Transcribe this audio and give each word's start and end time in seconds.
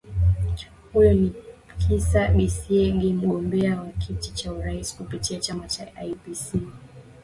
huyo 0.93 1.13
ni 1.13 1.33
kisa 1.77 2.27
besiege 2.27 3.13
mgombea 3.13 3.81
wa 3.81 3.91
kiti 3.91 4.33
cha 4.33 4.53
urais 4.53 4.95
kupitia 4.95 5.39
chama 5.39 5.67
cha 5.67 6.03
ipc 6.03 6.55